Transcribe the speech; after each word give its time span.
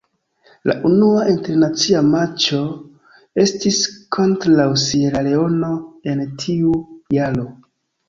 La 0.69 0.75
unua 0.91 1.25
internacia 1.33 2.01
matĉo 2.07 2.63
estis 3.45 3.79
kontraŭ 4.19 4.69
Sieraleono 4.87 5.73
en 6.15 6.29
tiu 6.45 6.77
jaro. 7.21 7.51